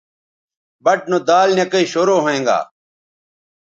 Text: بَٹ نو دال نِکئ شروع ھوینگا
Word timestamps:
بَٹ 0.83 0.99
نو 1.09 1.17
دال 1.27 1.49
نِکئ 1.57 1.85
شروع 1.91 2.19
ھوینگا 2.23 2.59